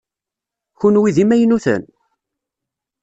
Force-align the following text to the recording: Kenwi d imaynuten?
Kenwi 0.79 1.11
d 1.15 1.17
imaynuten? 1.23 1.83